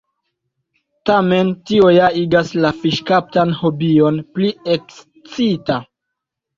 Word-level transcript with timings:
Tamen 1.09 1.51
tio 1.67 1.91
ja 1.97 2.09
igas 2.23 2.51
la 2.65 2.73
fiŝkaptan 2.81 3.55
hobion 3.63 4.21
pli 4.35 4.53
ekscita! 4.81 5.83